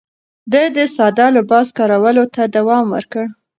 [0.51, 3.25] ده د ساده لباس کارولو ته دوام ورکړ.